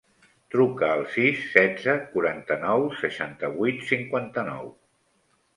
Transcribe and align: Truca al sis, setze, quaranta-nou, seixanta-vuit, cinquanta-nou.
Truca 0.53 0.87
al 0.93 1.03
sis, 1.15 1.43
setze, 1.51 1.95
quaranta-nou, 2.15 2.87
seixanta-vuit, 3.03 3.87
cinquanta-nou. 3.93 4.73